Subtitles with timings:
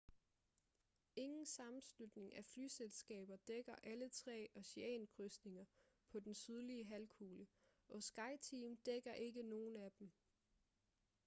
[1.15, 5.65] ingen sammenslutning af flyselskaber dækker alle tre oceankrydsninger
[6.11, 7.47] på den sydlige halvkugle
[7.89, 10.11] og skyteam dækker ikke nogen af dem